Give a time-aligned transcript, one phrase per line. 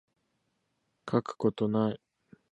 [1.07, 2.01] 書くことない